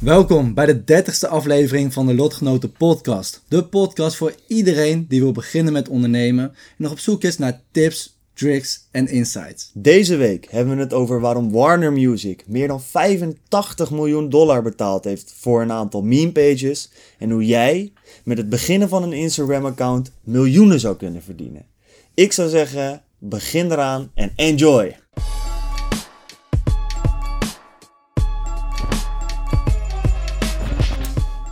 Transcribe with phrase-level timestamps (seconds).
[0.00, 3.42] Welkom bij de 30ste aflevering van de Lotgenoten Podcast.
[3.48, 7.60] De podcast voor iedereen die wil beginnen met ondernemen en nog op zoek is naar
[7.70, 9.70] tips, tricks en insights.
[9.74, 15.04] Deze week hebben we het over waarom Warner Music meer dan 85 miljoen dollar betaald
[15.04, 17.92] heeft voor een aantal meme pages en hoe jij
[18.24, 21.66] met het beginnen van een Instagram account miljoenen zou kunnen verdienen.
[22.14, 24.96] Ik zou zeggen, begin eraan en enjoy!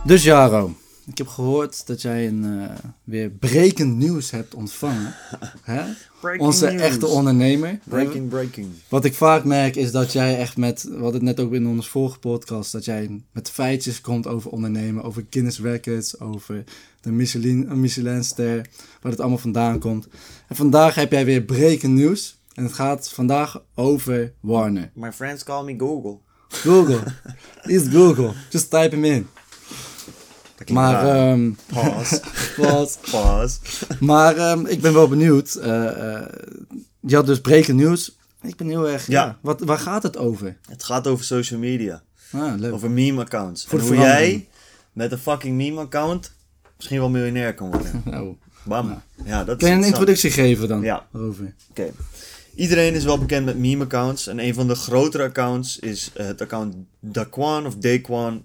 [0.09, 0.75] Dus Jaro,
[1.05, 5.15] ik heb gehoord dat jij een eh, weer brekend nieuws hebt ontvangen.
[5.61, 5.83] Hè?
[6.37, 6.81] Onze news.
[6.81, 7.79] echte ondernemer.
[7.83, 8.67] Breaking, breaking.
[8.87, 11.67] Wat ik vaak merk is dat jij echt met, we hadden het net ook in
[11.67, 16.63] onze vorige podcast, dat jij met feitjes komt over ondernemen, over Guinness Records, over
[17.01, 18.65] de Michelin, Michelinster,
[19.01, 20.07] waar het allemaal vandaan komt.
[20.47, 22.39] En vandaag heb jij weer brekend nieuws.
[22.53, 24.91] En het gaat vandaag over Warner.
[24.93, 26.17] My friends call me Google.
[26.47, 27.03] Google.
[27.75, 28.33] Is Google.
[28.49, 29.27] Just type hem in.
[30.67, 32.21] Maar, ehm Pause.
[33.11, 33.57] Pause.
[33.99, 35.55] Maar ehm, ik ben wel benieuwd.
[35.55, 36.25] eh, eh,
[36.99, 38.17] je had dus brekend nieuws.
[38.41, 39.07] Ik ben heel erg.
[39.07, 39.25] Ja.
[39.25, 39.37] Ja.
[39.41, 40.57] wat, waar gaat het over?
[40.69, 42.01] Het gaat over social media.
[42.31, 42.73] Ah, leuk.
[42.73, 43.65] Over meme accounts.
[43.65, 44.47] Voor en hoe jij
[44.93, 46.31] met een fucking meme account
[46.75, 48.01] misschien wel miljonair kan worden.
[48.05, 49.01] Nou, Bam.
[49.25, 50.81] Ja, dat is Kun je een introductie geven dan?
[50.81, 51.07] Ja.
[51.13, 51.53] Over.
[51.69, 51.91] Oké.
[52.55, 54.27] Iedereen is wel bekend met meme accounts.
[54.27, 58.43] En een van de grotere accounts is eh, het account Daquan of Daquan.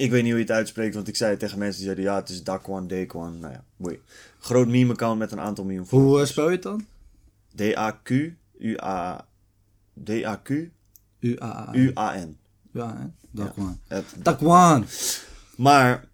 [0.00, 2.04] Ik weet niet hoe je het uitspreekt, want ik zei het tegen mensen die zeiden
[2.04, 3.38] ja, het is Daquan, Daquan.
[3.38, 4.00] Nou ja, boei.
[4.38, 6.30] Groot meme account met een aantal miljoen Hoe volgers.
[6.30, 6.84] spel je het dan?
[7.54, 9.26] D-A-Q-U-A...
[10.04, 11.74] D-A-Q-U-A-N.
[11.78, 12.38] U-A-A-N.
[12.72, 13.04] Ja, hè?
[13.30, 13.78] Dakwan.
[13.88, 14.86] Het- Dakwan.
[15.56, 16.04] Maar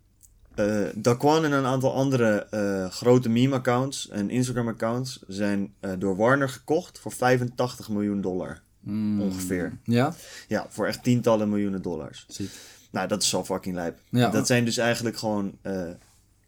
[0.54, 6.98] eh Daquan en een aantal andere eh, grote meme-accounts en Instagram-accounts zijn door Warner gekocht
[6.98, 8.60] voor 85 miljoen dollar.
[8.86, 9.20] Mm.
[9.20, 9.78] Ongeveer.
[9.84, 10.14] Ja?
[10.48, 12.24] Ja, voor echt tientallen miljoenen dollars.
[12.28, 12.50] Ziek.
[12.90, 13.98] Nou, dat is zo fucking lijp.
[14.08, 14.30] Ja.
[14.30, 15.82] Dat zijn dus eigenlijk gewoon eh,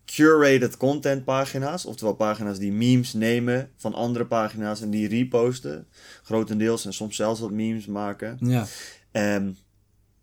[0.04, 1.84] curated content pagina's.
[1.84, 5.86] Oftewel pagina's die memes nemen van andere pagina's en die reposten.
[6.22, 8.36] Grotendeels en soms zelfs wat memes maken.
[8.40, 8.66] Ja.
[9.10, 9.50] Ehm,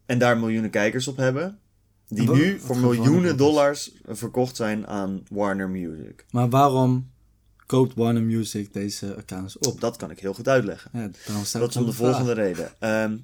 [0.05, 1.59] en daar miljoenen kijkers op hebben.
[2.07, 6.25] Die nu voor miljoenen dollars verkocht zijn aan Warner Music.
[6.31, 7.09] Maar waarom
[7.65, 9.81] koopt Warner Music deze accounts op?
[9.81, 10.91] Dat kan ik heel goed uitleggen.
[10.93, 11.09] Ja,
[11.53, 12.71] Dat is om de volgende reden.
[12.79, 13.17] Ehm,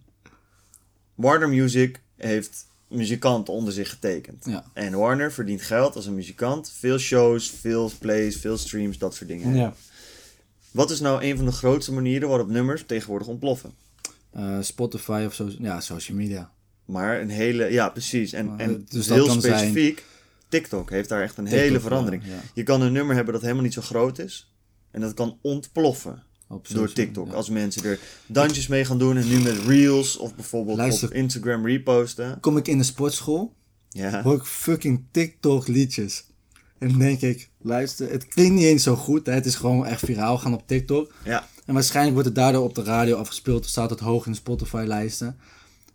[1.15, 4.45] Warner Music heeft muzikanten onder zich getekend.
[4.45, 4.65] Ja.
[4.73, 6.71] En Warner verdient geld als een muzikant.
[6.79, 9.55] Veel shows, veel plays, veel streams, dat soort dingen.
[9.55, 9.73] Ja.
[10.71, 13.73] Wat is nou een van de grootste manieren waarop nummers tegenwoordig ontploffen?
[14.31, 15.49] Eh, Spotify of zo.
[15.59, 16.51] Ja, social media.
[16.85, 18.33] Maar een hele, ja precies.
[18.33, 20.05] En, en dus dat heel zijn- specifiek,
[20.51, 22.23] TikTok heeft daar echt een TikTok, hele verandering.
[22.25, 22.39] ja.
[22.53, 24.53] Je kan een nummer hebben dat helemaal niet zo groot is.
[24.91, 26.23] En dat kan ontploffen
[26.69, 27.27] door TikTok.
[27.27, 27.33] ja.
[27.33, 31.07] Als mensen er dansjes mee gaan doen en nu met reels of bijvoorbeeld Luister.
[31.07, 32.39] op Instagram reposten.
[32.39, 33.53] Kom ik in de sportschool,
[33.89, 34.21] Ja.
[34.21, 36.23] hoor ik fucking TikTok liedjes.
[36.77, 39.25] En dan denk ik, luister, het klinkt niet eens zo goed.
[39.25, 39.33] Hè?
[39.33, 41.13] Het is gewoon echt viraal gaan op TikTok.
[41.23, 41.47] ja.
[41.65, 43.65] En waarschijnlijk wordt het daardoor op de radio afgespeeld.
[43.65, 45.37] Staat het hoog in de Spotify-lijsten.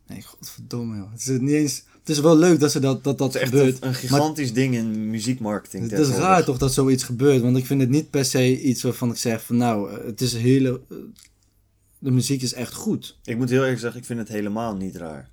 [0.07, 1.11] Nee, godverdomme joh.
[1.13, 1.85] Het is niet eens...
[2.07, 3.75] Het is wel leuk dat ze dat, dat, dat Het is echt gebeurt.
[3.77, 5.91] een, een maar gigantisch ding in muziekmarketing.
[5.91, 7.43] het is raar toch dat zoiets gebeurt.
[7.43, 10.21] Want ik vind het niet per se iets waarvan ik zeg van nou, eh, het
[10.21, 10.81] is een hele...
[10.91, 10.97] eh,
[11.99, 13.19] De muziek is echt goed.
[13.25, 15.29] Ik moet heel eerlijk zeggen, ik vind het helemaal niet raar.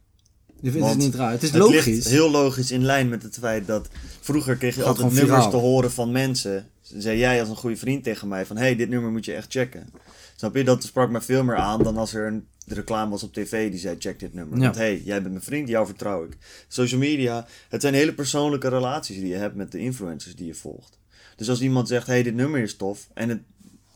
[0.61, 1.31] Je vindt Want het niet raar.
[1.31, 2.05] Het is Het logisch.
[2.07, 3.87] heel logisch in lijn met het feit dat
[4.21, 5.49] vroeger kreeg je altijd nummers viraal.
[5.49, 6.67] te horen van mensen.
[6.97, 9.51] Zei jij als een goede vriend tegen mij van, hey, dit nummer moet je echt
[9.51, 9.89] checken.
[10.35, 10.63] Snap je?
[10.63, 13.79] Dat sprak me veel meer aan dan als er een reclame was op tv die
[13.79, 14.57] zei, check dit nummer.
[14.57, 14.63] Ja.
[14.63, 16.37] Want hey, jij bent mijn vriend, jou vertrouw ik.
[16.67, 20.53] Social media, het zijn hele persoonlijke relaties die je hebt met de influencers die je
[20.53, 20.99] volgt.
[21.35, 23.41] Dus als iemand zegt, hey, dit nummer is tof en het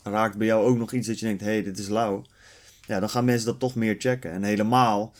[0.02, 2.24] raakt bij jou ook nog iets dat je denkt, hey, dit is lauw.
[2.86, 4.30] Ja, dan gaan mensen dat toch meer checken.
[4.30, 5.12] En helemaal,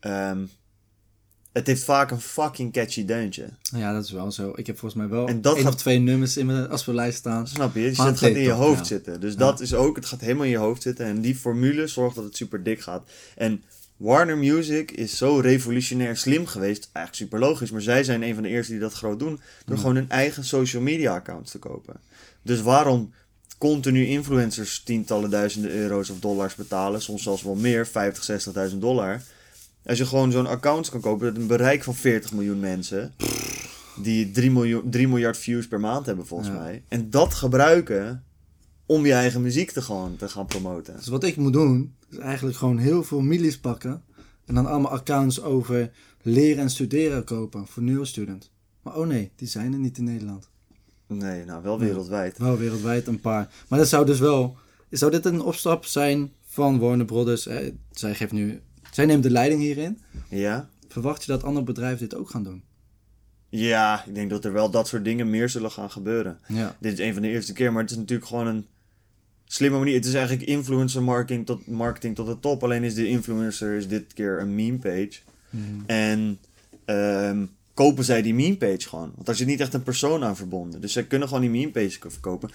[0.00, 0.44] ehm,
[1.52, 3.48] het heeft vaak een fucking catchy deuntje.
[3.76, 4.52] Ja, dat is wel zo.
[4.54, 7.18] Ik heb volgens mij wel En dat één gaat- of twee nummers in mijn afspeellijst
[7.18, 7.46] staan.
[7.48, 7.80] Snap je?
[7.80, 8.84] Dus het gaat in je hoofd ja.
[8.84, 9.20] zitten.
[9.20, 11.06] Dus dat is ook, het gaat helemaal in je hoofd zitten.
[11.06, 13.10] En die formule zorgt dat het super dik gaat.
[13.36, 13.62] En
[13.96, 16.88] Warner Music is zo revolutionair slim geweest.
[16.92, 17.70] Eigenlijk super logisch.
[17.70, 19.40] Maar zij zijn een van de eerste die dat groot doen.
[19.66, 21.94] Door gewoon hun eigen social media accounts te kopen.
[22.42, 23.12] Dus waarom
[23.58, 27.02] continu influencers tientallen duizenden euro's of dollars betalen.
[27.02, 29.22] Soms zelfs wel meer, 50, 60.000 dollar.
[29.86, 33.14] Als je gewoon zo'n account kan kopen met een bereik van 40 miljoen mensen.
[34.02, 36.54] Die 3, miljoen, 3 miljard views per maand hebben volgens Ja.
[36.54, 36.84] mij.
[36.88, 38.24] En dat gebruiken
[38.86, 40.96] om je eigen muziek te, gewoon te gaan promoten.
[40.96, 44.02] Dus wat ik moet doen, is eigenlijk gewoon heel veel millies pakken.
[44.44, 45.90] En dan allemaal accounts over
[46.22, 48.50] leren en studeren kopen voor nieuwe student.
[48.82, 50.48] Maar oh nee, die zijn er niet in Nederland.
[51.06, 52.38] Nee, nou wel wereldwijd.
[52.38, 53.50] Wel wereldwijd een paar.
[53.68, 54.56] Maar dat zou dus wel...
[54.90, 57.44] Zou dit een opstap zijn van Warner Brothers?
[57.44, 57.70] Hè?
[57.90, 58.60] Zij geeft nu...
[58.92, 59.98] Zij neemt de leiding hierin.
[60.28, 60.68] Ja?
[60.88, 62.62] Verwacht je dat andere bedrijven dit ook gaan doen?
[63.48, 66.38] Ja, ik denk dat er wel dat soort dingen meer zullen gaan gebeuren.
[66.48, 66.76] Ja.
[66.80, 68.66] Dit is een van de eerste keer, maar het is natuurlijk gewoon een
[69.44, 69.94] slimme manier.
[69.94, 72.62] Het is eigenlijk influencer marketing tot, marketing tot de top.
[72.62, 75.12] Alleen is de influencer is dit keer een meme page.
[75.86, 76.38] En
[76.84, 79.12] ehm, kopen zij die meme page gewoon.
[79.14, 80.80] Want daar zit niet echt een persoon aan verbonden.
[80.80, 82.50] Dus zij kunnen gewoon die meme page verkopen.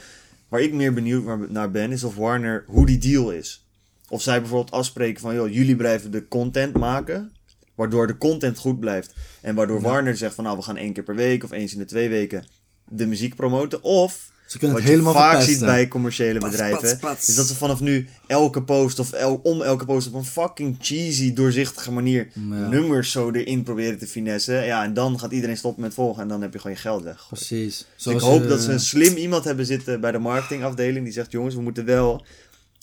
[0.48, 3.67] Waar ik meer benieuwd naar ben, is of Warner, hoe die deal is.
[4.09, 7.31] Of zij bijvoorbeeld afspreken van, joh, jullie blijven de content maken.
[7.75, 9.13] Waardoor de content goed blijft.
[9.42, 11.80] En waardoor Warner zegt van, nou, we gaan één keer per week of eens in
[11.80, 12.45] de twee weken
[12.89, 13.83] de muziek promoten.
[13.83, 15.54] Of, Ze kunnen wat het je vaak verpesten.
[15.56, 17.27] ziet bij commerciële Pats, bedrijven, pats, pats.
[17.30, 20.75] is dat ze vanaf nu elke post of el- om elke post op een fucking
[20.80, 22.42] cheesy, doorzichtige manier Ja.
[22.68, 24.65] nummers zo erin proberen te finessen.
[24.65, 27.04] Ja, en dan gaat iedereen stoppen met volgen en dan heb je gewoon je geld
[27.04, 27.25] weg.
[27.27, 27.77] Precies.
[27.77, 31.04] Dus Zoals, ik hoop eh, dat ze een slim iemand hebben zitten bij de marketingafdeling
[31.04, 32.25] die zegt, jongens, we moeten wel...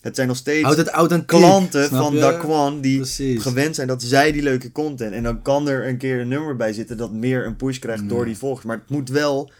[0.05, 0.63] Het zijn nog steeds
[0.93, 2.15] Houd het klanten van?
[2.15, 3.43] Daquan die Precies.
[3.43, 5.13] gewend zijn dat zij die leuke content.
[5.13, 8.09] En dan kan er een keer een nummer bij zitten dat meer een push krijgt
[8.09, 8.67] door die volgers.
[8.67, 9.51] Maar het moet wel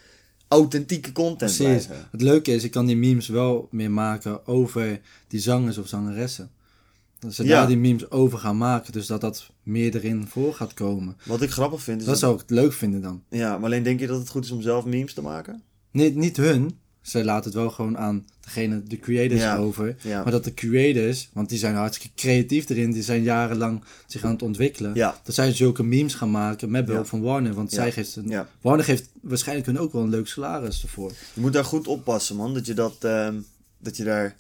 [0.49, 1.87] authentieke content Precies.
[1.87, 2.09] blijven.
[2.11, 6.51] Het leuke is, ik kan die memes wel meer maken over die zangers of zangeressen.
[7.19, 7.49] Dat ze Ja.
[7.59, 11.17] daar die memes over gaan maken, dus dat dat meer erin voor gaat komen.
[11.25, 12.05] Wat ik grappig vind is...
[12.05, 13.23] Dat dat- zou ik het leuk vinden dan.
[13.29, 15.63] Ja, maar alleen denk je dat het goed is om zelf memes te maken?
[15.91, 19.57] Niet, niet hun, ze laten het wel gewoon aan degene, de creators Ja.
[19.57, 19.97] over.
[20.01, 20.23] Ja.
[20.23, 24.31] Maar dat de creators, want die zijn hartstikke creatief erin, die zijn jarenlang zich aan
[24.33, 24.95] het ontwikkelen.
[24.95, 25.21] Ja.
[25.25, 27.55] Dat zij zulke memes gaan maken met behulp van Warner.
[27.55, 28.33] Want zij geeft een.
[28.61, 31.13] Warner geeft waarschijnlijk hun ook wel een leuk salaris ervoor.
[31.35, 32.55] Je moet daar goed oppassen, man.
[32.55, 33.35] Dat je, dat, ehm,
[33.79, 34.37] dat je daar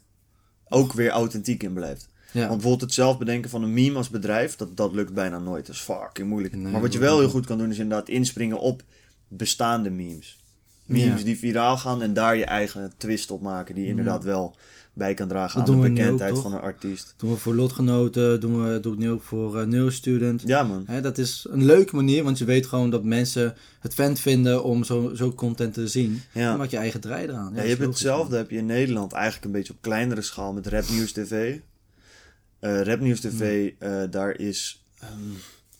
[0.68, 2.08] ook weer authentiek in blijft.
[2.32, 5.66] Want bijvoorbeeld het zelf bedenken van een meme als bedrijf, dat, dat lukt bijna nooit.
[5.66, 6.54] Dat is fucking moeilijk.
[6.54, 8.82] Nee, maar wat je wel heel goed kan doen, is inderdaad inspringen op
[9.28, 10.38] bestaande memes.
[10.84, 11.24] Memes Ja.
[11.24, 14.56] die viraal gaan en daar je eigen twist op maken, die inderdaad wel
[14.92, 17.14] bij kan dragen Dat aan de we ook, bekendheid van een artiest.
[17.16, 20.42] doen we voor lotgenoten, doen we, doe ik nu ook voor uh, Neurostudent.
[20.46, 20.86] Ja, man.
[21.02, 24.84] Dat is een leuke manier, want je weet gewoon dat mensen het fan vinden om
[24.84, 26.22] zo, zo content te zien.
[26.32, 26.48] Ja.
[26.48, 27.52] Dan maak je eigen draai eraan.
[27.54, 30.66] Ja, je hebt hetzelfde heb je in Nederland eigenlijk een beetje op kleinere schaal met
[30.66, 31.56] Rap News TV.
[32.58, 34.84] Eh Rap News TV, eh, daar is.
[35.00, 35.10] ehm,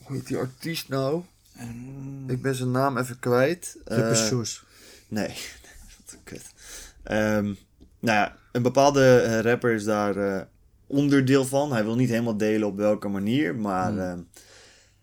[0.02, 1.22] hoe heet die artiest nou?
[2.26, 3.76] Ik ben zijn naam even kwijt.
[3.88, 4.44] man.
[5.18, 5.28] Nee,
[5.96, 6.42] wat een kut.
[7.02, 7.44] Ehm,
[8.00, 10.40] nou ja, een bepaalde eh, rapper is daar eh,
[10.86, 11.72] onderdeel van.
[11.72, 13.98] Hij wil niet helemaal delen op welke manier, maar Hmm.
[14.00, 14.18] ehm,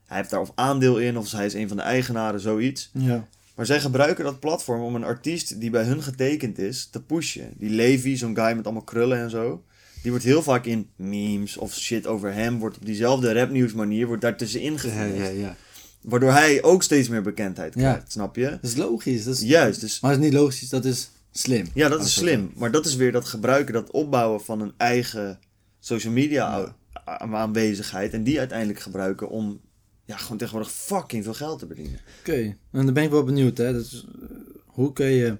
[0.05, 2.89] hij heeft daar of aandeel in of hij is een van de eigenaren, zoiets.
[2.93, 3.27] Ja.
[3.55, 7.53] Maar zij gebruiken dat platform om een artiest die bij hun getekend is te pushen.
[7.57, 9.63] Die Levi, zo'n guy met allemaal krullen en zo.
[10.01, 12.59] Die wordt heel vaak in memes of shit over hem.
[12.59, 15.55] Wordt op diezelfde rapnieuws manier wordt daar tussenin Ja, ja, ja.
[16.01, 17.79] Waardoor hij ook steeds meer bekendheid Ja.
[17.91, 18.49] krijgt, snap je?
[18.49, 19.23] Dat is logisch.
[19.23, 21.65] Dat is, Juist, dus Maar het is niet logisch, dat is slim.
[21.73, 22.51] ja, dat is het- slim.
[22.55, 25.39] Maar dat is weer dat gebruiken, dat opbouwen van een eigen
[25.79, 26.75] social media
[27.05, 28.13] aanwezigheid.
[28.13, 29.61] En die uiteindelijk gebruiken om
[30.05, 31.99] ja, gewoon tegenwoordig fucking veel geld te verdienen.
[32.19, 32.41] Oké,
[32.71, 33.57] en dan ben ik wel benieuwd.
[33.57, 33.73] Hè.
[33.73, 35.37] Dus, eh, hoe kun je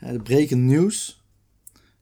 [0.00, 1.22] ja, de nieuws,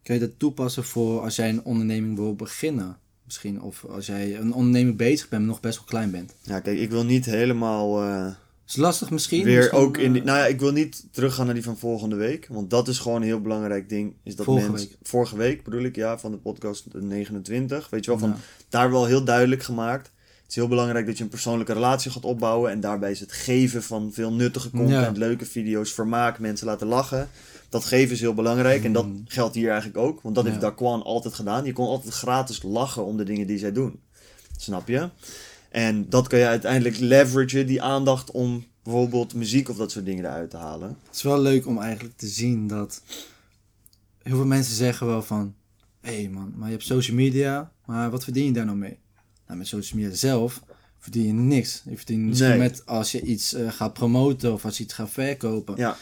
[0.02, 2.98] kun je dat toepassen voor als jij een onderneming wil beginnen?
[3.26, 6.34] Misschien, of als jij een onderneming bezig bent, maar nog best wel klein bent.
[6.42, 8.02] Ja, kijk, ik wil niet helemaal...
[8.02, 8.26] eh,
[8.66, 9.44] Is lastig misschien?
[9.44, 11.78] Weer Misschien, ook in die, eh, nou ja, ik wil niet teruggaan naar die van
[11.78, 12.46] volgende week.
[12.50, 14.14] Want dat is gewoon een heel belangrijk ding.
[14.22, 14.98] Is dat Vorige mensen, week.
[15.02, 17.90] Vorige week bedoel ik, ja, van de podcast de 29.
[17.90, 18.36] Weet je wel, van Ja.
[18.68, 20.10] daar wel heel duidelijk gemaakt.
[20.42, 22.70] Het is heel belangrijk dat je een persoonlijke relatie gaat opbouwen.
[22.70, 25.26] En daarbij is het geven van veel nuttige content, Ja.
[25.26, 27.28] leuke video's, vermaak, mensen laten lachen.
[27.80, 28.84] Dat geven is heel belangrijk.
[28.84, 29.22] En dat Mm.
[29.26, 30.20] geldt hier eigenlijk ook.
[30.22, 30.60] Want dat heeft.
[30.60, 31.64] Daquan altijd gedaan.
[31.64, 34.00] Je kon altijd gratis lachen om de dingen die zij doen.
[34.56, 35.08] Snap je?
[35.70, 40.24] En dat kan je uiteindelijk leveragen, die aandacht om bijvoorbeeld muziek of dat soort dingen
[40.24, 40.88] eruit te halen.
[41.06, 43.02] Het is wel leuk om eigenlijk te zien dat
[44.22, 45.54] heel veel mensen zeggen wel van,
[46.00, 48.98] hé hey man, maar je hebt social media, maar wat verdien je daar nou mee?
[49.46, 50.62] Nou, met social media zelf
[50.98, 51.82] verdien je niks.
[51.84, 52.58] Je verdient Nee.
[52.58, 55.74] met als je iets eh, gaat promoten of als je iets gaat verkopen.
[55.76, 55.96] Ja,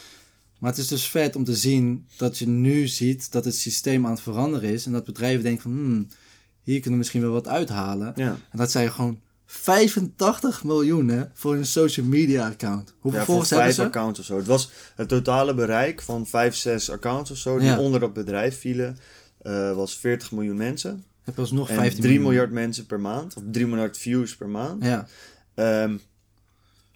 [0.64, 4.04] Maar het is dus vet om te zien dat je nu ziet dat het systeem
[4.04, 4.86] aan het veranderen is.
[4.86, 6.06] En dat bedrijven denken van, hmm,
[6.62, 8.12] hier kunnen we misschien wel wat uithalen.
[8.16, 8.36] ja.
[8.50, 12.94] En dat zijn gewoon 85 miljoen hè, voor een social media account.
[12.98, 13.84] Hoeveel ja volgers hebben vijf ze?
[13.86, 14.36] accounts of zo.
[14.36, 17.78] Het was het totale bereik van vijf, zes accounts of zo die Ja.
[17.78, 18.96] onder dat bedrijf vielen.
[19.42, 21.04] eh, was 40 miljoen mensen.
[21.22, 22.28] Heb je alsnog En 15 3 miljoen.
[22.30, 23.36] miljard mensen per maand.
[23.36, 24.84] Of 3 miljard views per maand.
[24.84, 25.06] Ja,
[25.54, 25.96] Ehm,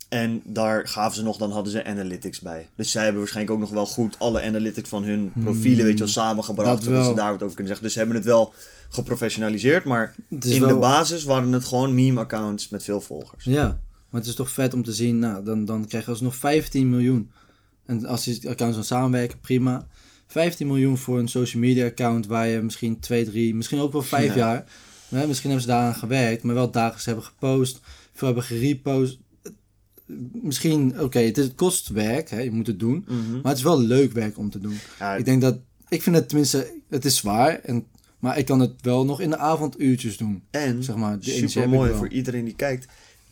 [0.08, 2.68] en daar gaven ze nog, dan hadden ze analytics bij.
[2.76, 5.98] Dus zij hebben waarschijnlijk ook nog wel goed alle analytics van hun profielen, weet je
[5.98, 6.68] wel, samengebracht.
[6.68, 7.82] dat Zodat ze daar wat over kunnen zeggen.
[7.82, 8.52] Dus ze hebben het wel
[8.88, 13.44] geprofessionaliseerd, maar in de basis waren het gewoon meme-accounts met veel volgers.
[13.44, 16.36] Ja, maar het is toch vet om te zien, nou, dan, dan krijg je alsnog
[16.36, 17.30] 15 miljoen.
[17.86, 19.86] En als die accounts dan samenwerken, prima.
[20.26, 24.02] 15 miljoen voor een social media account waar je misschien 2, 3, misschien ook wel
[24.02, 24.36] 5 Ja.
[24.36, 24.64] jaar.
[25.08, 27.80] Hè, misschien hebben ze daaraan gewerkt, maar wel dagelijks hebben gepost,
[28.12, 29.18] veel hebben gerepost.
[30.32, 33.04] Misschien, oké, het, kost werk, hè, je moet het doen.
[33.08, 33.32] Mhm.
[33.32, 34.78] Maar het is wel leuk werk om te doen.
[34.98, 37.86] Ja, Ik denk dat, ik vind het tenminste, het is zwaar, en,
[38.18, 40.42] maar ik kan het wel nog in de avonduurtjes doen.
[40.50, 42.86] En Zeg maar, super mooi voor iedereen die kijkt.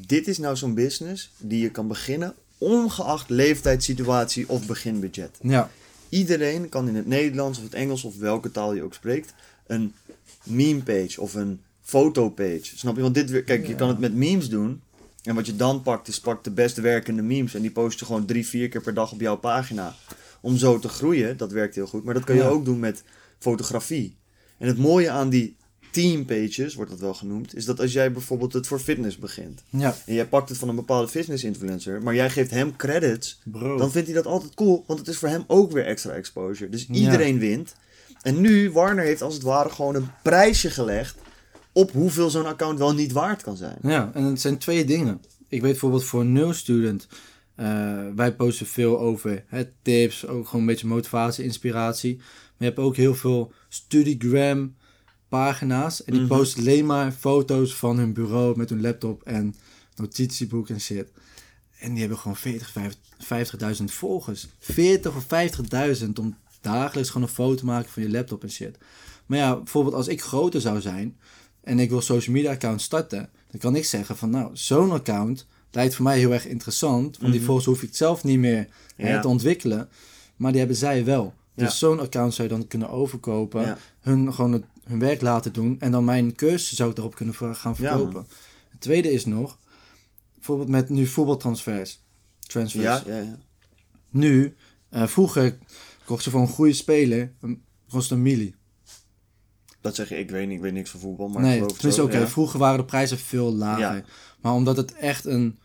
[0.07, 5.39] Dit is nou zo'n business die je kan beginnen, ongeacht leeftijd, situatie of beginbudget.
[5.43, 5.71] Ja,
[6.09, 9.35] Iedereen kan in het Nederlands of het Engels of welke taal je ook spreekt,
[9.67, 9.93] een
[10.43, 12.79] meme page of een fotopage.
[12.79, 13.03] Snap je?
[13.03, 14.81] Want dit weer, kijk, je kan het met memes doen.
[15.27, 17.55] En wat je dan pakt, is pak de best werkende memes.
[17.55, 19.95] En die post je gewoon drie, vier keer per dag op jouw pagina.
[20.41, 22.05] Om zo te groeien, dat werkt heel goed.
[22.05, 22.49] Maar dat kan je Ja.
[22.49, 23.03] ook doen met
[23.39, 24.17] fotografie.
[24.59, 25.57] En het mooie aan die
[25.91, 29.63] team pages, wordt dat wel genoemd, is dat als jij bijvoorbeeld het voor fitness begint.
[29.71, 33.41] ja, En jij pakt het van een bepaalde fitness influencer, maar jij geeft hem credits
[33.45, 33.77] bro.
[33.79, 36.71] dan vindt hij dat altijd cool, want het is voor hem ook weer extra exposure.
[36.71, 37.75] Dus iedereen wint.
[38.23, 41.17] En nu, Warner heeft als het ware gewoon een prijsje gelegd
[41.77, 43.79] op hoeveel zo'n account wel niet waard kan zijn.
[43.83, 45.21] Ja, en het zijn twee dingen.
[45.49, 47.07] Ik weet bijvoorbeeld voor een nul student,
[47.55, 47.67] eh,
[48.15, 52.17] wij posten veel over hè, tips, ook gewoon een beetje motivatie, inspiratie.
[52.17, 52.27] Maar
[52.59, 54.75] je hebt ook heel veel Studygram
[55.29, 56.31] pagina's en die Mhm.
[56.37, 59.55] posten alleen maar foto's van hun bureau met hun laptop en
[59.97, 61.09] notitieboek en shit.
[61.79, 62.73] En die hebben gewoon 40,
[63.19, 64.47] 50.000 volgers.
[64.59, 68.79] 40 of 50.000 om dagelijks gewoon een foto te maken van je laptop en shit.
[69.27, 71.17] Maar ja, bijvoorbeeld als ik groter zou zijn
[71.67, 75.47] en ik wil social media account starten, dan kan ik zeggen van nou, zo'n account
[75.71, 77.19] lijkt voor mij heel erg interessant.
[77.19, 77.45] Want die Mhm.
[77.45, 79.21] volgers hoef ik zelf niet meer hè, Ja.
[79.21, 79.89] te ontwikkelen.
[80.37, 81.35] Maar die hebben zij wel.
[81.55, 81.75] Dus Ja.
[81.75, 83.63] zo'n account zou je dan kunnen overkopen.
[83.63, 83.79] Ja.
[84.01, 85.77] Hun gewoon het, hun werk laten doen.
[85.81, 88.27] En dan mijn cursus zou ik erop kunnen gaan verkopen.
[88.71, 89.59] het tweede is nog,
[90.35, 92.01] bijvoorbeeld met nu voetbaltransfers.
[92.41, 92.83] Transfers.
[92.85, 93.39] Ja, ja, ja.
[94.11, 94.55] Nu,
[94.89, 95.59] eh, vroeger
[96.05, 98.55] kocht ze voor een goede speler, een, kost een milli.
[99.87, 102.03] Dat zeg je, ik weet, niet, ik weet niks van voetbal, maar ik nee, tenminste
[102.03, 102.27] oké, ja.
[102.29, 103.97] vroeger waren de prijzen veel lager.
[103.97, 104.03] Ja.
[104.41, 105.59] Maar omdat het echt een,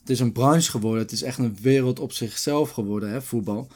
[0.00, 3.68] het is een branche geworden, het is echt een wereld op zichzelf geworden, hè, voetbal.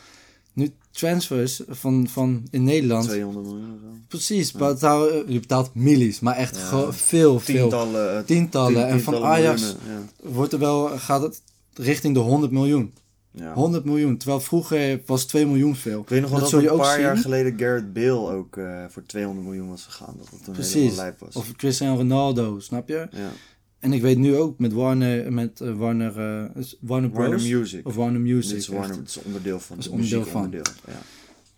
[0.52, 3.98] Nu transfers van, van in Nederland, 200 miljoen of zo.
[4.08, 6.92] precies, betaal, je betaalt millies, maar echt Ja.
[6.92, 7.40] veel, veel.
[7.68, 8.16] Tientallen.
[8.18, 8.74] eh, Tientallen.
[8.82, 11.42] tien- en van Ajax miljoenen, wordt er wel, gaat het
[11.74, 12.92] richting de 100 miljoen.
[13.35, 13.45] Ja.
[13.45, 13.53] Ja.
[13.55, 16.00] 100 miljoen, terwijl vroeger was 2 miljoen veel.
[16.00, 18.85] Ik weet nog wel Dat dat, je een paar jaar geleden Garrett Bale ook eh,
[18.88, 20.14] voor 200 miljoen was gegaan.
[20.19, 20.97] Dat toen Precies.
[20.97, 21.37] lijp was.
[21.37, 23.09] Of Cristiano Ronaldo, snap je?
[23.11, 23.31] ja.
[23.79, 27.26] En ik weet nu ook met Warner, met eh, Warner, eh, Warner Bros.
[27.29, 27.87] Warner Music.
[27.87, 28.50] Of Warner Music.
[28.50, 28.99] Dit is Warner, echt.
[28.99, 29.76] het is onderdeel van.
[29.76, 30.50] Dat is het onderdeel van.
[30.50, 30.62] Ja.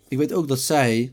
[0.08, 1.12] Ik weet ook dat zij,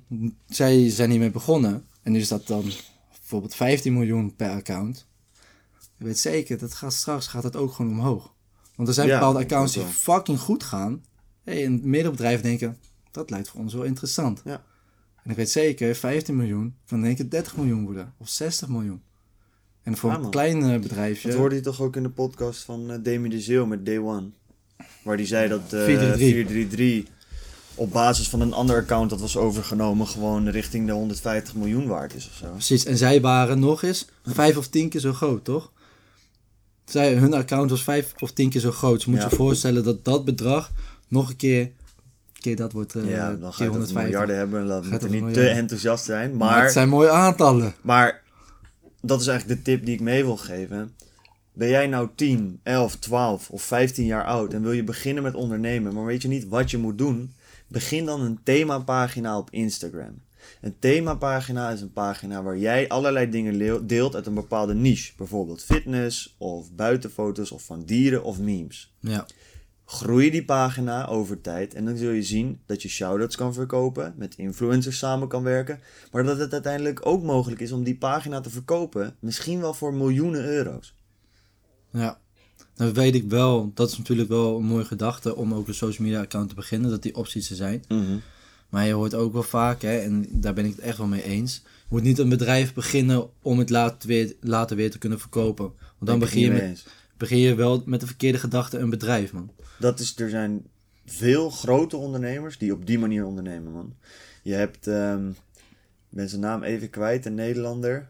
[0.49, 1.85] zij zijn hiermee begonnen.
[2.01, 2.63] En nu is dat dan
[3.11, 5.05] bijvoorbeeld 15 miljoen per account.
[5.97, 8.33] Ik weet zeker, dat gaat straks gaat het ook gewoon omhoog.
[8.75, 11.03] Want er zijn Ja, bepaalde ik accounts die fucking goed gaan.
[11.43, 12.77] Hey, en middenbedrijven denken,
[13.11, 14.41] dat lijkt voor ons wel interessant.
[14.45, 14.63] Ja.
[15.23, 18.13] En ik weet zeker, 15 miljoen kan één keer 30 miljoen worden.
[18.17, 19.01] Of 60 miljoen.
[19.83, 21.27] En voor Ja, een klein eh, bedrijfje...
[21.29, 23.97] Dat hoorde je toch ook in de podcast van eh Demi de Zeeuw met Day
[23.97, 24.29] One.
[25.03, 26.17] Waar die zei dat eh 433.
[26.17, 27.11] 433
[27.75, 32.15] op basis van een ander account dat was overgenomen gewoon richting de 150 miljoen waard
[32.15, 32.51] is of zo.
[32.51, 35.71] Precies, en zij waren nog eens vijf of tien keer zo groot, toch?
[36.85, 38.95] Zij, hun account was vijf of tien keer zo groot.
[38.95, 39.27] Dus je moet Ja.
[39.29, 40.71] je voorstellen dat dat bedrag
[41.07, 41.71] nog een keer,
[42.33, 44.03] keer dat wordt eh ja, dan keer ga je het 150.
[44.03, 46.37] miljarden hebben en laten we Gaat moeten het niet te enthousiast zijn.
[46.37, 47.73] Maar, Maar, het zijn mooie aantallen.
[47.81, 48.21] maar
[49.01, 50.95] dat is eigenlijk de tip die ik mee wil geven.
[51.53, 55.35] Ben jij nou 10, 11, 12 of 15 jaar oud en wil je beginnen met
[55.35, 57.33] ondernemen, maar weet je niet wat je moet doen?
[57.67, 60.21] Begin dan een themapagina op Instagram.
[60.61, 65.13] Een themapagina is een pagina waar jij allerlei dingen deelt uit een bepaalde niche.
[65.17, 68.93] Bijvoorbeeld fitness of buitenfoto's of van dieren of memes.
[68.99, 69.25] Ja,
[69.85, 74.13] Groei die pagina over tijd en dan zul je zien dat je shoutouts kan verkopen,
[74.17, 75.79] met influencers samen kan werken,
[76.11, 79.93] maar dat het uiteindelijk ook mogelijk is om die pagina te verkopen, misschien wel voor
[79.93, 80.95] miljoenen euro's.
[81.91, 82.21] ja.
[82.75, 86.07] Dan weet ik wel, dat is natuurlijk wel een mooie gedachte om ook een social
[86.07, 87.83] media account te beginnen, dat die opties er zijn.
[88.73, 91.23] Maar je hoort ook wel vaak, hè, en daar ben ik het echt wel mee
[91.23, 91.61] eens.
[91.63, 95.65] Je moet niet een bedrijf beginnen om het later weer, later weer te kunnen verkopen.
[95.65, 96.85] Want dan begin je, met,
[97.17, 99.51] begin je wel met de verkeerde gedachte een bedrijf, man.
[99.79, 100.65] Dat is, er zijn
[101.05, 103.95] veel grote ondernemers die op die manier ondernemen, man.
[104.41, 105.35] Je hebt, ehm, ik
[106.09, 108.07] ben zijn naam even kwijt, een Nederlander.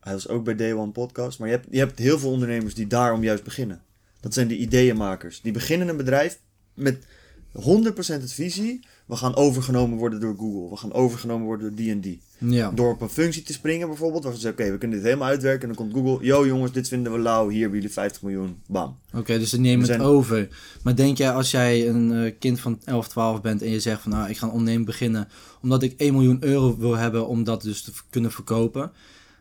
[0.00, 1.38] Hij was ook bij Day One Podcast.
[1.38, 3.82] Maar je hebt, je hebt heel veel ondernemers die daarom juist beginnen.
[4.20, 5.40] Dat zijn de ideeënmakers.
[5.40, 6.38] Die beginnen een bedrijf
[6.74, 7.06] met
[7.52, 8.80] 100% het visie.
[9.06, 10.70] We gaan overgenomen worden door Google.
[10.70, 12.20] We gaan overgenomen worden door die en die.
[12.38, 12.70] Ja.
[12.70, 14.24] Door op een functie te springen bijvoorbeeld.
[14.24, 15.68] Waar ze zeggen, oké, we kunnen dit helemaal uitwerken.
[15.68, 16.26] En dan komt Google.
[16.26, 17.48] Yo jongens, dit vinden we lauw.
[17.48, 18.56] Hier hebben jullie 50 miljoen.
[18.66, 18.96] Bam.
[19.14, 20.48] Oké, dus ze nemen We het zijn- over.
[20.82, 24.00] Maar denk jij als jij een eh, kind van 11, 12 bent en je zegt
[24.02, 25.28] van nou, ik ga een onderneming beginnen
[25.62, 28.90] omdat ik 1 miljoen euro wil hebben om dat dus te kunnen verkopen,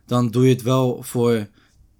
[0.05, 1.47] dan doe je het wel voor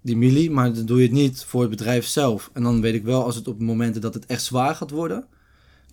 [0.00, 2.50] die milie, maar dan doe je het niet voor het bedrijf zelf.
[2.52, 5.24] En dan weet ik wel als het op momenten dat het echt zwaar gaat worden.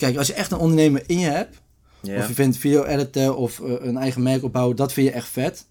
[0.03, 1.61] Kijk, als je echt een ondernemer in je hebt,
[2.01, 5.27] of je vindt video editen of eh, een eigen merk opbouwen, dat vind je echt
[5.27, 5.65] vet.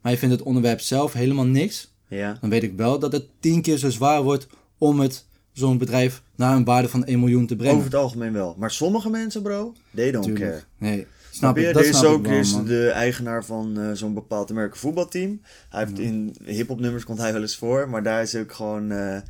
[0.00, 2.36] Maar je vindt het onderwerp zelf helemaal niks ja.
[2.40, 4.46] dan weet ik wel dat het tien keer zo zwaar wordt
[4.78, 7.74] om het zo'n bedrijf naar een waarde van 1 miljoen te brengen.
[7.74, 8.54] Over het algemeen wel.
[8.58, 10.50] Maar sommige mensen, bro, they don't Tuurlijk.
[10.50, 10.62] care.
[10.78, 11.66] Nee, snap je?
[11.66, 15.40] er is ook wel, de eigenaar van eh, zo'n bepaald Amerika voetbalteam.
[15.68, 18.90] Hij heeft in hip-hop nummers komt hij wel eens voor, maar daar is ook gewoon
[18.90, 19.20] eh,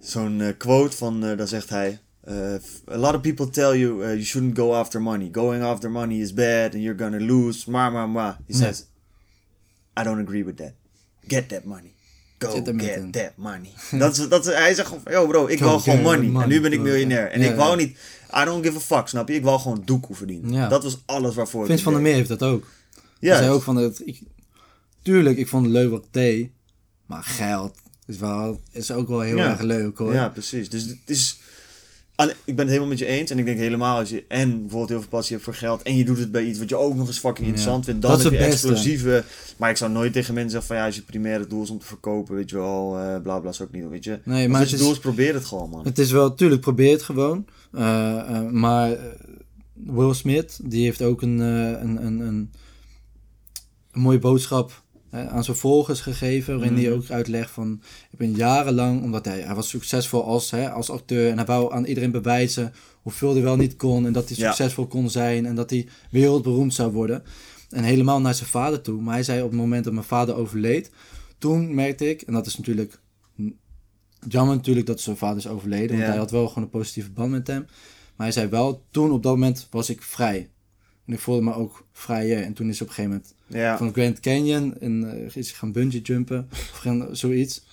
[0.00, 1.98] zo'n quote van, daar zegt hij.
[2.26, 2.54] Eh,
[2.94, 5.28] a lot of people tell you uh, you shouldn't go after money.
[5.32, 7.70] Going after money is bad and you're gonna lose.
[7.70, 8.36] Ma ma ma.
[8.46, 8.58] He Ja.
[8.58, 8.86] says,
[10.00, 10.72] I don't agree with that.
[11.28, 11.94] Get that money.
[12.38, 13.72] Go get that money.
[13.98, 16.26] dat is, dat is, hij zegt gewoon, van, yo bro, ik wil gewoon money.
[16.28, 16.42] money.
[16.42, 17.30] En nu ben ik miljonair.
[17.30, 17.76] En Ja, ik wou ja.
[17.76, 17.96] niet,
[18.40, 19.34] I don't give a fuck, snap je?
[19.34, 20.70] Ik wou gewoon doekoe verdienen.
[20.70, 22.02] Dat was alles waarvoor ik Vince het van der.
[22.02, 22.66] Meer heeft dat ook.
[23.18, 24.20] Ja, Hij zei ook van, het, ik,
[25.02, 26.50] tuurlijk, ik vond het leuk wat ik deed,
[27.06, 27.74] maar geld
[28.06, 30.12] is, wel, is ook wel heel erg leuk hoor.
[30.12, 30.70] Ja, precies.
[30.70, 31.38] Dus het is.
[32.16, 33.30] Ik ben het helemaal met je eens.
[33.30, 35.82] En ik denk helemaal als je en bijvoorbeeld heel veel passie hebt voor geld.
[35.82, 38.02] En je doet het bij iets wat je ook nog eens fucking interessant vindt.
[38.02, 38.52] Dan Dat is heb je beste.
[38.68, 39.24] explosieve.
[39.56, 41.78] Maar ik zou nooit tegen mensen zeggen van ja, als je primaire doel is om
[41.78, 44.18] te verkopen, weet je wel, eh bla bla is ook niet, weet je.
[44.24, 45.84] Nee, Als maar het het je doel is, probeer het gewoon, man.
[45.84, 47.46] het is wel, tuurlijk, probeer het gewoon.
[47.72, 48.96] Eh, eh, maar
[49.72, 52.50] Will Smith, die heeft ook een, een, een, een,
[53.92, 54.82] een mooie boodschap
[55.24, 56.54] aan zijn volgers gegeven.
[56.54, 56.82] Waarin Mhm.
[56.84, 57.80] hij ook uitlegt van,
[58.10, 61.30] ik ben jarenlang, omdat hij, hij was succesvol als, hè, als acteur.
[61.30, 64.06] En hij wou aan iedereen bewijzen hoeveel hij wel niet kon.
[64.06, 64.46] En dat hij Ja.
[64.52, 65.46] succesvol kon zijn.
[65.46, 67.22] En dat hij wereldberoemd zou worden.
[67.70, 69.00] En helemaal naar zijn vader toe.
[69.02, 70.90] Maar hij zei op het moment dat mijn vader overleed.
[71.38, 73.00] Toen merkte ik, en dat is natuurlijk
[74.28, 75.88] jammer natuurlijk dat zijn vader is overleden.
[75.88, 76.06] Want Ja.
[76.08, 77.66] hij had wel gewoon een positieve band met hem.
[78.16, 80.48] Maar hij zei wel, toen op dat moment was ik vrij.
[81.06, 82.42] En ik voelde me ook vrijer.
[82.42, 83.76] En toen is op een gegeven moment Ja.
[83.76, 87.64] van Grand Canyon en uh, is hij gaan bungee jumpen of gaan, zoiets.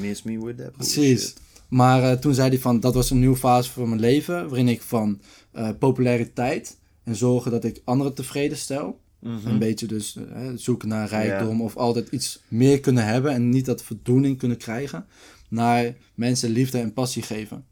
[0.00, 0.72] Miss me with that.
[0.72, 1.34] Precies.
[1.68, 4.68] Maar eh, toen zei hij van, dat was een nieuwe fase van mijn leven, waarin
[4.68, 5.20] ik van
[5.52, 9.00] eh, populariteit en zorgen dat ik anderen tevreden stel.
[9.20, 9.46] Mhm.
[9.46, 13.64] Een beetje dus eh, zoeken naar rijkdom of altijd iets meer kunnen hebben en niet
[13.64, 15.06] dat voldoening kunnen krijgen.
[15.48, 17.64] Naar mensen liefde en passie geven.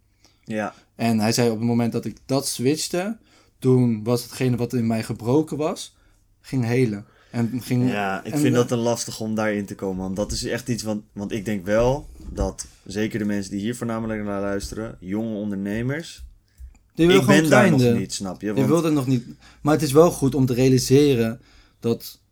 [0.44, 0.74] Ja.
[0.94, 3.16] En hij zei op het moment dat ik dat switchte,
[3.64, 5.96] toen was hetgene wat in mij gebroken was,
[6.40, 7.05] ging helen.
[7.31, 10.03] En ging, Ja, ik en, vind eh, dat een lastig om daarin te komen.
[10.03, 10.98] Want dat is echt iets wat.
[11.12, 16.24] Want ik denk wel dat zeker de mensen die hier voornamelijk naar luisteren, jonge ondernemers.
[16.94, 18.46] die Ik ben daar nog niet, snap je?
[18.46, 19.24] Je Want, wilt het nog niet.
[19.61, 21.40] Maar het is wel goed om te realiseren
[21.81, 22.22] dat.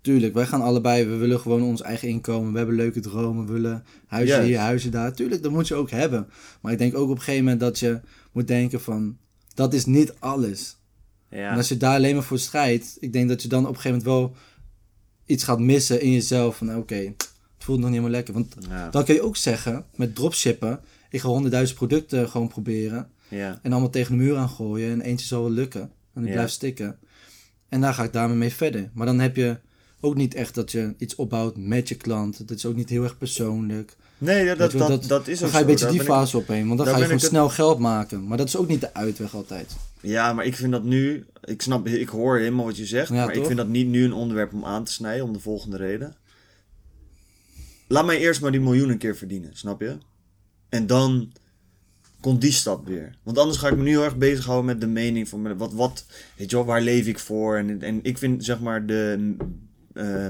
[0.00, 1.06] Tuurlijk, wij gaan allebei.
[1.06, 2.52] We willen gewoon ons eigen inkomen.
[2.52, 3.46] We hebben leuke dromen.
[3.46, 5.12] We willen huizen hier, huizen daar.
[5.12, 6.28] Tuurlijk, dat moet je ook hebben.
[6.60, 8.00] Maar ik denk ook op een gegeven moment dat je
[8.32, 9.18] moet denken van.
[9.60, 10.76] Dat is niet alles.
[11.30, 11.50] ja.
[11.50, 12.96] En als je daar alleen maar voor strijdt.
[13.00, 14.36] Ik denk dat je dan op een gegeven moment wel
[15.26, 16.56] iets gaat missen in jezelf.
[16.56, 18.34] Van oké, het voelt nog niet helemaal lekker.
[18.34, 20.80] Want ja, dan kun je ook zeggen met dropshippen.
[21.10, 23.10] Ik ga honderdduizend producten gewoon proberen.
[23.28, 23.58] ja.
[23.62, 24.90] En allemaal tegen de muur aan gooien.
[24.92, 25.80] En eentje zal wel lukken.
[26.14, 26.98] En die blijft stikken.
[27.68, 28.90] En daar ga ik daarmee mee verder.
[28.94, 29.58] Maar dan heb je
[30.00, 32.48] ook niet echt dat je iets opbouwt met je klant.
[32.48, 33.96] Dat is ook niet heel erg persoonlijk.
[34.20, 36.66] Nee, dat, wel, dat, dat, is Dan ook ga je een beetje die fase opheen.
[36.66, 38.26] Want dan ga je gewoon snel geld maken.
[38.26, 39.76] Maar dat is ook niet de uitweg altijd.
[40.00, 41.26] Ja, maar ik vind dat nu.
[41.44, 43.10] Ik snap, ik hoor helemaal wat je zegt.
[43.10, 45.24] Maar ik vind dat niet nu een onderwerp om aan te snijden.
[45.24, 46.16] Om de volgende reden.
[47.88, 49.96] Laat mij eerst maar die miljoen een keer verdienen, snap je?
[50.68, 51.32] En dan
[52.20, 53.14] komt die stap weer.
[53.22, 56.06] Want anders ga ik me nu heel erg bezighouden met de mening van wat, wat,
[56.36, 57.56] weet je wel, waar leef ik voor?
[57.56, 59.34] En, en ik vind zeg maar de
[59.92, 60.26] eh,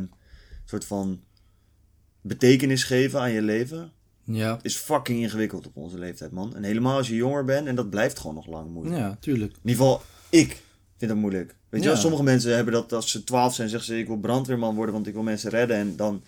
[0.65, 1.21] soort van
[2.21, 3.93] betekenis geven aan je leven
[4.25, 6.57] Ja, is fucking ingewikkeld op onze leeftijd, man.
[6.57, 8.97] En helemaal als je jonger bent en dat blijft gewoon nog lang moeilijk.
[8.99, 9.53] ja tuurlijk.
[9.53, 10.49] In ieder geval, ik
[10.99, 11.55] vind dat moeilijk.
[11.69, 11.93] Weet je Ja.
[11.93, 14.95] wel, sommige mensen hebben dat als ze 12 zijn, zeggen ze ik wil brandweerman worden,
[14.95, 15.77] want ik wil mensen redden.
[15.77, 16.23] En dan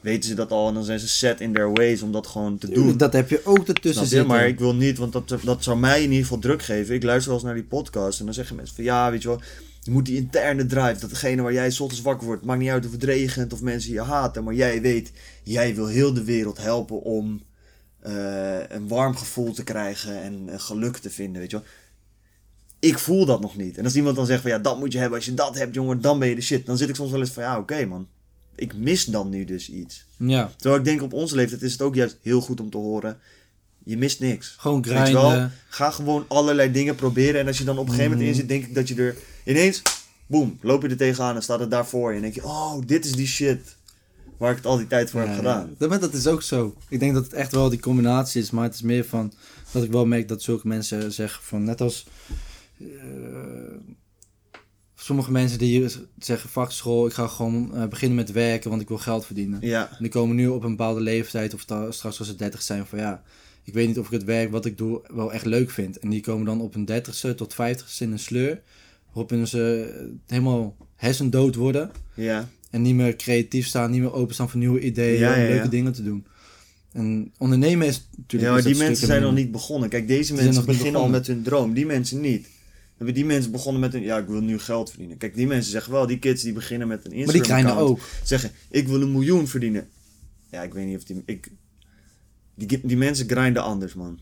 [0.00, 2.58] weten ze dat al en dan zijn ze set in their ways om dat gewoon
[2.58, 2.96] te doen.
[2.96, 4.28] Dat heb je ook ertussen zitten.
[4.28, 6.94] Maar ik wil niet, want dat, dat zou mij in ieder geval druk geven.
[6.94, 9.28] Ik luister wel eens naar die podcast en dan zeggen mensen van ja, weet je
[9.28, 9.40] wel,
[9.82, 12.70] je moet die interne drive, dat degene waar jij 's ochtends wakker wordt, maakt niet
[12.70, 16.24] uit of het regent of mensen je haten, maar jij weet, jij wil heel de
[16.24, 17.42] wereld helpen om
[18.00, 21.66] eh, een warm gevoel te krijgen en eh, geluk te vinden, weet je wel.
[22.78, 23.78] Ik voel dat nog niet.
[23.78, 25.74] En als iemand dan zegt van ja, dat moet je hebben, als je dat hebt,
[25.74, 26.66] jongen, dan ben je de shit.
[26.66, 28.08] Dan zit ik soms wel eens van ja, oké man,
[28.54, 30.04] ik mis dan nu dus iets.
[30.16, 32.76] Ja, Terwijl ik denk op onze leeftijd is het ook juist heel goed om te
[32.76, 33.18] horen.
[33.84, 34.54] je mist niks.
[34.58, 35.28] Gewoon Weet je wel?
[35.28, 35.52] grinden.
[35.68, 37.40] Ga gewoon allerlei dingen proberen.
[37.40, 38.40] En als je dan op een gegeven moment in Mhm.
[38.40, 39.82] zit, denk ik dat je er ineens,
[40.26, 42.16] boem, loop je er tegenaan en staat het daar voor je.
[42.16, 43.76] En denk je, oh, dit is die shit
[44.36, 45.76] waar ik het al die tijd voor heb gedaan.
[45.78, 45.88] ja.
[45.88, 46.76] Dat, dat is ook zo.
[46.88, 49.32] Ik denk dat het echt wel die combinatie is, maar het is meer van
[49.70, 52.06] dat ik wel merk dat zulke mensen zeggen van net als
[52.78, 52.86] eh,
[54.94, 58.98] sommige mensen die zeggen vakschool, ik ga gewoon eh, beginnen met werken, want ik wil
[58.98, 59.58] geld verdienen.
[59.60, 62.86] Ja, En die komen nu op een bepaalde leeftijd of straks als ze 30 zijn
[62.86, 63.22] van ja,
[63.64, 65.98] ik weet niet of ik het werk wat ik doe wel echt leuk vind.
[65.98, 68.60] En die komen dan op een 30ste tot 50ste in een sleur,
[69.12, 69.92] waarop ze
[70.26, 71.90] helemaal hersendood worden.
[72.14, 72.48] ja.
[72.70, 76.02] En niet meer creatief staan, niet meer openstaan voor nieuwe ideeën, Ja, leuke dingen te
[76.02, 76.26] doen.
[76.92, 78.42] En ondernemen is natuurlijk...
[78.42, 79.88] ja, maar die mensen zijn nog niet begonnen.
[79.88, 81.74] Kijk, deze mensen beginnen al met hun droom.
[81.74, 82.48] Die mensen niet.
[82.96, 85.16] Hebben die mensen begonnen met een, ja, ik wil nu geld verdienen.
[85.16, 87.70] Kijk, die mensen zeggen wel, die kids die beginnen met een Maar die Instagram krijgen
[87.70, 87.90] account.
[87.90, 88.06] ook.
[88.24, 89.88] Zeggen, ik wil een miljoen verdienen.
[90.50, 91.50] Ja, ik weet niet of die, ik,
[92.54, 94.18] die, die mensen grinden anders, man.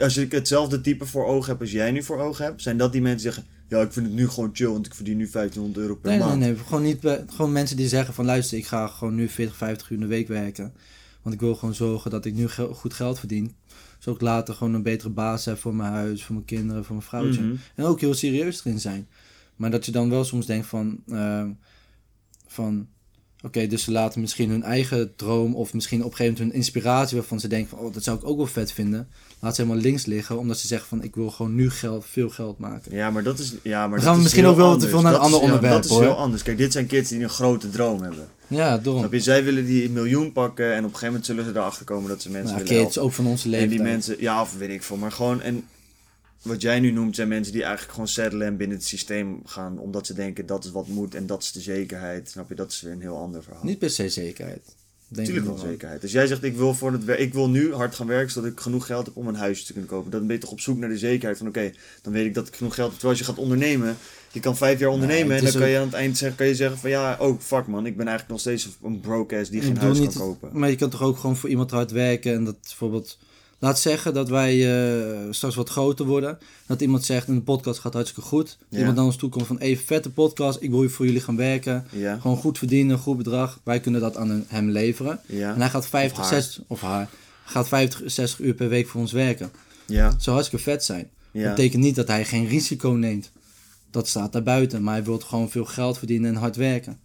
[0.00, 2.92] Als ik hetzelfde type voor ogen heb als jij nu voor ogen hebt, zijn dat
[2.92, 5.28] die mensen die zeggen, ja, ik vind het nu gewoon chill, want ik verdien nu
[5.30, 6.40] 1500 euro per Nee, nee, maand.
[6.40, 6.56] nee.
[6.56, 9.90] Gewoon, niet, bij- gewoon mensen die zeggen van luister, ik ga gewoon nu 40, 50
[9.90, 10.72] uur in de week werken.
[11.22, 13.54] Want ik wil gewoon zorgen dat ik nu goed geld verdien.
[13.98, 16.94] Zodat ik later gewoon een betere baas heb voor mijn huis, voor mijn kinderen, voor
[16.96, 17.40] mijn vrouwtje.
[17.42, 17.54] Mhm.
[17.74, 19.08] En ook heel serieus erin zijn.
[19.56, 21.02] Maar dat je dan wel soms denkt van...
[21.08, 21.50] ehm,
[22.46, 22.86] van
[23.44, 26.62] Oké, dus ze laten misschien hun eigen droom of misschien op een gegeven moment hun
[26.64, 29.08] inspiratie waarvan ze denken van, oh, dat zou ik ook wel vet vinden.
[29.40, 32.28] Laat ze helemaal links liggen, omdat ze zeggen van, ik wil gewoon nu geld, veel
[32.30, 32.94] geld maken.
[32.96, 33.54] Ja, maar dat is.
[33.62, 34.90] Ja, maar gaan we is misschien ook wel te anders.
[34.90, 36.02] veel naar een Dat is- ander ja, onderwerp, Dat is hoor.
[36.02, 36.42] heel anders.
[36.42, 38.28] Kijk, dit zijn kids die een grote droom hebben.
[38.46, 38.80] Ja.
[38.82, 39.20] Snap je?
[39.20, 42.08] Zij willen die een miljoen pakken en op een gegeven moment zullen ze erachter komen
[42.08, 43.10] dat ze mensen Nou, willen kids, helpen.
[43.10, 43.70] ook van onze En leeftijd.
[43.70, 45.40] die mensen, ja, of weet ik veel, maar gewoon.
[45.42, 45.64] En
[46.42, 49.78] wat jij nu noemt zijn mensen die eigenlijk gewoon settelen en binnen het systeem gaan,
[49.78, 52.30] omdat ze denken dat is wat moet en dat is de zekerheid.
[52.30, 52.54] Snap je?
[52.54, 53.64] Dat is weer een heel ander verhaal.
[53.64, 54.74] Niet per se zekerheid.
[55.08, 56.00] Denk Natuurlijk wel zekerheid.
[56.00, 58.60] Dus jij zegt, ik wil, voor het ik wil nu hard gaan werken zodat ik
[58.60, 60.10] genoeg geld heb om een huisje te kunnen kopen.
[60.10, 62.48] Dan ben je toch op zoek naar de zekerheid van oké, dan weet ik dat
[62.48, 62.98] ik genoeg geld heb.
[62.98, 63.96] Terwijl als je gaat ondernemen,
[64.32, 66.54] je kan vijf jaar ondernemen en dan kan je aan het eind zeggen, kan je
[66.54, 69.60] zeggen van ja, oh fuck man, ik ben eigenlijk nog steeds een broke ass die
[69.62, 70.50] geen huis niet- kan kopen.
[70.52, 73.18] Maar je kan toch ook gewoon voor iemand hard werken en dat bijvoorbeeld...
[73.62, 76.38] Laat zeggen dat wij eh, straks wat groter worden.
[76.66, 78.46] Dat iemand zegt, de podcast gaat hartstikke goed.
[78.46, 78.78] Dat Ja.
[78.78, 81.86] iemand ons toe komt van, even vette podcast, ik wil voor jullie gaan werken.
[81.90, 83.60] Ja, Gewoon goed verdienen, goed bedrag.
[83.64, 85.20] Wij kunnen dat aan hem leveren.
[85.26, 86.40] ja, En hij gaat 50, Of haar.
[86.42, 87.08] 60, of haar,
[87.44, 89.50] gaat 50, 60 uur per week voor ons werken.
[89.86, 91.10] ja, Dat zou hartstikke vet zijn.
[91.32, 93.30] Dat betekent niet dat hij geen risico neemt.
[93.90, 94.82] Dat staat daar buiten.
[94.82, 96.98] Maar hij wil gewoon veel geld verdienen en hard werken.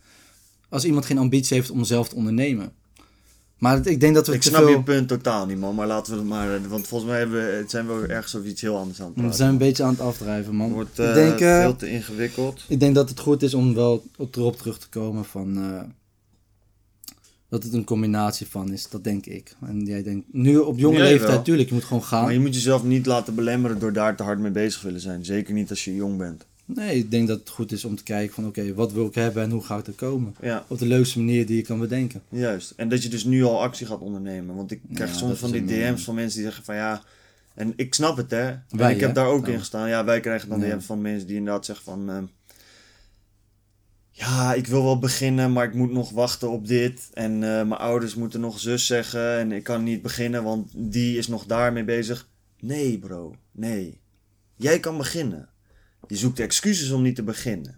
[0.70, 2.72] Als iemand geen ambitie heeft om zelf te ondernemen.
[3.58, 4.70] Maar ik denk dat we Ik snap veel...
[4.70, 7.52] je punt totaal niet man, maar laten we het maar, want volgens mij hebben we,
[7.52, 9.38] het zijn we ergens over iets heel anders aan het We praten.
[9.38, 10.72] zijn een beetje aan het afdrijven, Het man.
[10.72, 12.64] wordt ik, eh, denk, eh, veel te ingewikkeld.
[12.68, 15.58] ik denk dat het goed is om wel op- erop terug te komen van...
[15.58, 15.82] eh,
[17.50, 19.56] dat het een combinatie van is, dat denk ik.
[19.66, 21.42] En jij denkt, nu op jonge leeftijd, wel.
[21.42, 22.24] tuurlijk, je moet gewoon gaan.
[22.24, 25.26] Maar je moet jezelf niet laten belemmeren door daar te hard mee bezig willen zijn.
[25.26, 26.46] Zeker niet als je jong bent.
[26.70, 29.16] Nee, ik denk dat het goed is om te kijken van, oké, wat wil ik
[29.16, 30.36] hebben en hoe ga ik er komen?
[30.42, 32.22] Ja, Op de leukste manier die je kan bedenken.
[32.30, 32.74] juist.
[32.76, 34.56] En dat je dus nu al actie gaat ondernemen.
[34.56, 37.04] Want ik krijg Ja, soms van die een, DM's van mensen die zeggen van ja...
[37.54, 38.48] En ik snap het hè.
[38.48, 39.54] En Wij, ik heb daar ook Oh.
[39.54, 39.90] in gestaan.
[39.90, 40.60] Ja, wij krijgen dan.
[40.60, 42.10] DM's van mensen die inderdaad zeggen van...
[42.10, 42.24] ehm,
[44.12, 47.10] ja, ik wil wel beginnen, maar ik moet nog wachten op dit.
[47.14, 49.38] En eh, mijn ouders moeten nog zus zeggen.
[49.38, 52.28] En ik kan niet beginnen, want die is nog daarmee bezig.
[52.60, 53.36] Nee, bro.
[53.52, 54.00] Nee.
[54.56, 55.50] Jij kan beginnen.
[56.08, 57.78] Je zoekt excuses om niet te beginnen.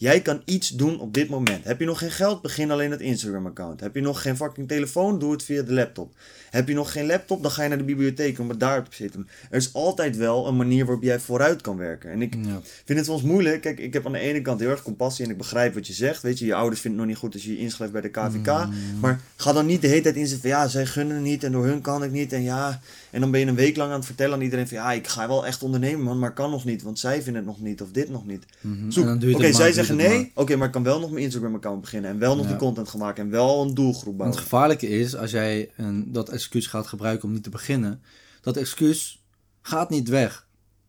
[0.00, 1.64] Jij kan iets doen op dit moment.
[1.64, 2.42] Heb je nog geen geld?
[2.42, 3.80] Begin alleen het Instagram-account.
[3.80, 5.18] Heb je nog geen fucking telefoon?
[5.18, 6.12] Doe het via de laptop.
[6.50, 7.42] Heb je nog geen laptop?
[7.42, 9.28] Dan ga je naar de bibliotheek om het daar te zitten.
[9.50, 12.10] Er is altijd wel een manier waarop jij vooruit kan werken.
[12.10, 12.60] En ik Ja.
[12.84, 13.60] vind het soms moeilijk.
[13.60, 15.92] Kijk, ik heb aan de ene kant heel erg compassie en ik begrijp wat je
[15.92, 16.22] zegt.
[16.22, 18.08] Weet je, je ouders vinden het nog niet goed als je je inschrijft bij de
[18.10, 18.68] KVK.
[19.00, 21.66] Maar ga dan niet de hele tijd inzetten van ja, zij gunnen niet en door
[21.66, 22.32] hun kan ik niet.
[22.32, 22.80] En ja,
[23.10, 25.06] en dan ben je een week lang aan het vertellen aan iedereen van ja, ik
[25.06, 26.82] ga wel echt ondernemen man, maar kan nog niet.
[26.82, 28.44] Want zij vinden het nog niet of dit nog niet.
[28.60, 28.90] Mhm.
[28.90, 29.04] Zoek.
[29.08, 30.18] Oké, het zij je zeggen nee.
[30.18, 30.30] maar.
[30.44, 32.10] Oké, maar ik kan wel nog mijn Instagram-account beginnen.
[32.10, 32.50] En wel nog Ja.
[32.50, 33.24] die content gaan maken.
[33.24, 34.36] En wel een doelgroep Want bouwen.
[34.38, 38.00] het gevaarlijke is, als jij een, dat excuus gaat gebruiken om niet te beginnen,
[38.40, 39.22] dat excuus
[39.62, 40.46] gaat niet weg.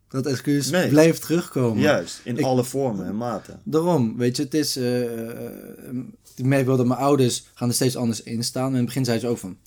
[0.08, 0.90] Dat excuus Nee.
[0.90, 1.82] blijft terugkomen.
[1.84, 3.62] Juist, in Ik- alle vormen en maten.
[3.64, 4.76] Daarom, weet je, het is.
[4.76, 5.96] eh, eh,
[6.36, 8.66] ik merk wel dat mijn ouders gaan er steeds anders in staan.
[8.66, 9.58] En in het begin zeiden ze ook van.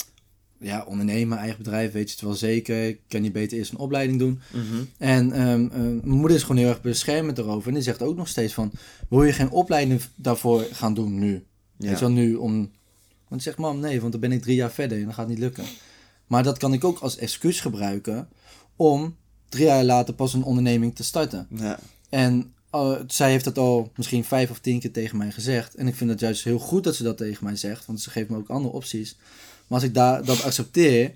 [0.62, 2.87] Ja, ondernemen, eigen bedrijf, weet je het wel zeker.
[2.88, 4.40] Ik kan je beter eerst een opleiding doen.
[4.53, 4.83] Mhm.
[4.98, 7.68] En ehm, eh, mijn moeder is gewoon heel erg beschermend erover.
[7.68, 8.72] En die zegt ook nog steeds van...
[9.09, 11.33] Wil je geen opleiding daarvoor gaan doen nu?
[11.33, 11.44] Weet
[11.77, 11.90] Ja.
[11.90, 12.70] je wel, nu om...
[13.29, 15.29] Want ik zeg, mam, nee, want dan ben ik drie jaar verder en dat gaat
[15.29, 15.64] niet lukken.
[16.27, 18.29] Maar dat kan ik ook als excuus gebruiken
[18.77, 19.16] om
[19.48, 21.46] drie jaar later pas een onderneming te starten.
[21.55, 21.79] Ja.
[22.09, 25.75] En eh, zij heeft dat al misschien vijf of tien keer tegen mij gezegd.
[25.75, 28.11] En ik vind het juist heel goed dat ze dat tegen mij zegt, want ze
[28.11, 29.16] geeft me ook andere opties.
[29.72, 31.12] Maar als ik daar, dat accepteer,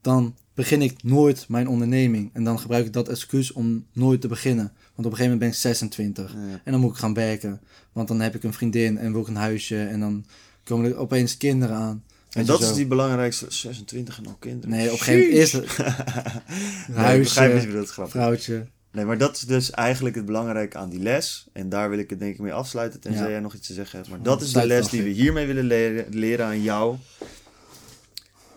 [0.00, 2.30] dan begin ik nooit mijn onderneming.
[2.32, 4.64] En dan gebruik ik dat excuus om nooit te beginnen.
[4.94, 6.32] Want op een gegeven moment ben ik 26.
[6.32, 6.60] Ja.
[6.64, 7.60] En dan moet ik gaan werken.
[7.92, 9.82] Want dan heb ik een vriendin en wil ik een huisje.
[9.84, 10.24] En dan
[10.64, 12.04] komen er opeens kinderen aan.
[12.32, 12.68] En dat zo.
[12.70, 14.70] is die belangrijkste, 26 en al kinderen.
[14.70, 15.78] Nee, op een gegeven moment is het
[16.88, 18.10] Nee, huisje, begrijp wat je bedoelt, grap.
[18.10, 18.66] vrouwtje.
[18.92, 21.46] Nee, maar dat is dus eigenlijk het belangrijke aan die les.
[21.52, 23.30] En daar wil ik het denk ik mee afsluiten, tenzij Ja.
[23.30, 24.10] jij nog iets te zeggen hebt.
[24.10, 26.96] Maar dat is de les die we hiermee willen leren, leren aan jou.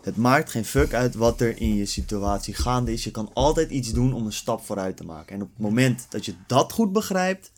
[0.02, 3.04] Het maakt geen fuck uit wat er in je situatie gaande is.
[3.04, 5.36] Je kan altijd iets doen om een stap vooruit te maken.
[5.36, 7.52] En op het moment dat je dat goed begrijpt,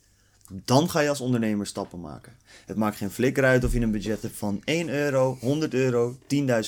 [0.50, 2.34] dan ga je als ondernemer stappen maken.
[2.66, 6.18] Het maakt geen flikker uit of je een budget hebt van 1 euro, 100 euro,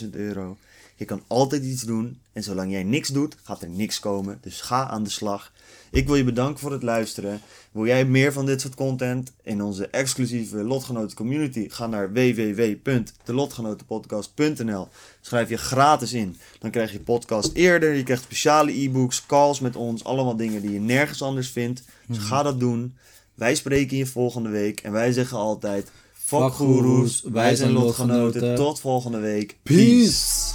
[0.03, 0.57] 10.000 euro.
[0.95, 4.37] Je kan altijd iets doen en zolang jij niks doet, gaat er niks komen.
[4.41, 5.51] Dus ga aan de slag.
[5.91, 7.41] Ik wil je bedanken voor het luisteren.
[7.71, 11.69] Wil jij meer van dit soort content in onze exclusieve Lotgenoten community?
[11.69, 14.87] Ga naar www.delotgenotenpodcast.nl
[15.21, 16.37] Schrijf je gratis in.
[16.59, 17.93] Dan krijg je podcast eerder.
[17.93, 20.03] Je krijgt speciale e-books, calls met ons.
[20.03, 21.83] Allemaal dingen die je nergens anders vindt.
[22.07, 22.95] Dus ga dat doen.
[23.33, 24.79] Wij spreken je volgende week.
[24.79, 25.91] En wij zeggen altijd...
[26.13, 28.21] Fuck Fuck goeroes, wij zijn lotgenoten.
[28.21, 28.55] lotgenoten.
[28.55, 29.55] Tot volgende week.
[29.63, 30.53] Peace.